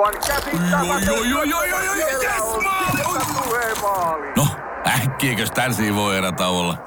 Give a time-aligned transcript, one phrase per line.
[0.00, 0.14] Aivan
[3.52, 4.32] yes, maali!
[4.36, 4.46] No,
[4.86, 6.78] äkkiäkös tän voi erä olla?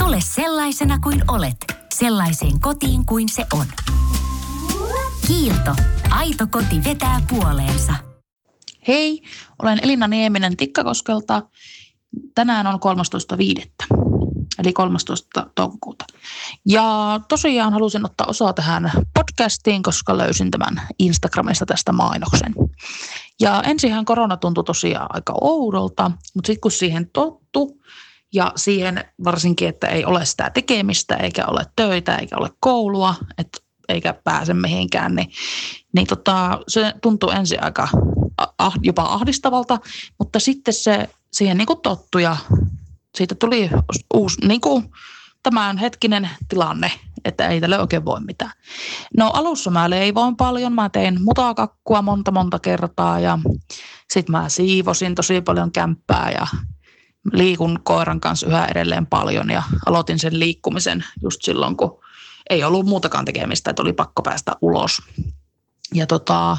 [0.00, 1.56] Tule sellaisena kuin olet,
[1.94, 3.66] sellaiseen kotiin kuin se on.
[5.26, 5.74] Kiilto.
[6.10, 7.94] Aito koti vetää puoleensa.
[8.88, 9.22] Hei,
[9.62, 11.42] olen Elina Nieminen Tikkakoskelta.
[12.34, 12.78] Tänään on
[13.90, 13.96] 13.5.
[14.58, 15.46] eli 13.
[15.54, 16.04] toukokuuta.
[16.66, 22.54] Ja tosiaan halusin ottaa osaa tähän podcastiin, koska löysin tämän Instagramista tästä mainoksen.
[23.40, 27.80] Ja ensinhän korona tuntui tosiaan aika oudolta, mutta sitten kun siihen tottu
[28.34, 33.48] ja siihen varsinkin, että ei ole sitä tekemistä, eikä ole töitä, eikä ole koulua, et,
[33.88, 35.30] eikä pääse mihinkään, niin,
[35.94, 37.88] niin tota, se tuntuu ensin aika
[38.58, 39.78] ah, jopa ahdistavalta,
[40.18, 42.36] mutta sitten se siihen niin kuin ja
[43.14, 43.70] siitä tuli
[44.14, 44.90] uusi niin kuin
[45.42, 46.92] tämän hetkinen tilanne,
[47.24, 48.52] että ei tälle oikein voi mitään.
[49.16, 53.38] No alussa mä leivoin paljon, mä tein mutakakkua monta monta kertaa ja
[54.12, 56.46] sitten mä siivosin tosi paljon kämppää ja
[57.32, 62.00] liikun koiran kanssa yhä edelleen paljon ja aloitin sen liikkumisen just silloin, kun
[62.50, 65.02] ei ollut muutakaan tekemistä, että oli pakko päästä ulos.
[65.94, 66.56] Ja tota,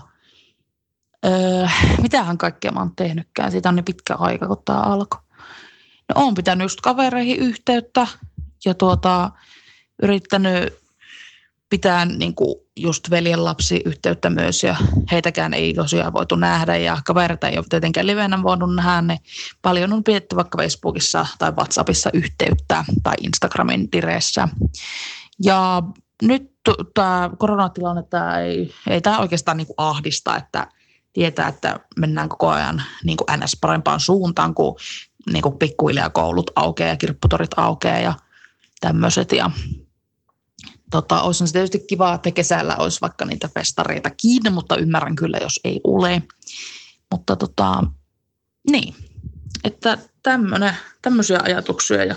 [1.26, 1.68] öö,
[2.02, 5.22] mitähän kaikkea mä oon tehnytkään, siitä on niin pitkä aika, kun tämä alkoi.
[6.10, 8.08] No oon pitänyt just kavereihin yhteyttä
[8.66, 9.32] ja tuota,
[10.04, 10.80] yrittänyt
[11.70, 14.76] pitää niin kuin just veljen lapsi yhteyttä myös ja
[15.12, 19.20] heitäkään ei tosiaan voitu nähdä ja kavereita ei ole tietenkään livenä voinut nähdä, niin
[19.62, 24.48] paljon on pidetty vaikka Facebookissa tai WhatsAppissa yhteyttä tai Instagramin direessä.
[25.44, 25.84] Ja
[26.22, 26.52] nyt
[26.94, 30.68] tämä koronatilanne tämä ei, ei tämä oikeastaan niin ahdista, että
[31.14, 34.76] tietää, että mennään koko ajan niin NS parempaan suuntaan, kun
[35.34, 38.14] niin pikkuhiljaa koulut aukeaa ja kirpputorit aukeaa ja
[38.80, 39.32] tämmöiset.
[39.32, 39.52] Ja
[40.92, 45.38] tota, olisi se tietysti kiva, että kesällä olisi vaikka niitä festareita kiinni, mutta ymmärrän kyllä,
[45.42, 46.24] jos ei ole.
[47.12, 47.84] Mutta tota,
[48.72, 48.96] niin,
[49.64, 49.98] että
[51.02, 52.16] tämmöisiä ajatuksia ja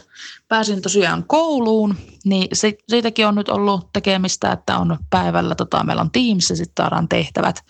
[0.48, 6.03] pääsin tosiaan kouluun, niin se, siitäkin on nyt ollut tekemistä, että on päivällä, tota, meillä
[6.03, 7.65] on Teams ja sitten saadaan tehtävät.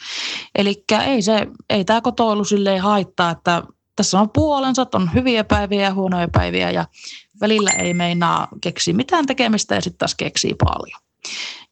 [0.54, 3.62] Eli ei, se, ei tämä kotoilu silleen haittaa, että
[3.96, 6.86] tässä on puolensa, on hyviä päiviä ja huonoja päiviä ja
[7.40, 11.00] välillä ei meinaa keksiä mitään tekemistä ja sitten taas keksii paljon.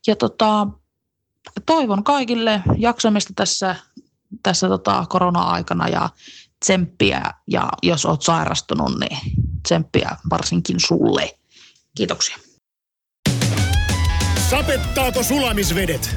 [0.06, 0.66] Ja tota,
[1.66, 3.76] toivon kaikille jaksamista tässä,
[4.42, 6.08] tässä tota korona-aikana ja
[6.60, 9.18] tsemppiä ja jos olet sairastunut, niin
[9.62, 11.38] tsemppiä varsinkin sulle.
[11.96, 12.36] Kiitoksia.
[14.50, 16.16] Sapettaako sulamisvedet?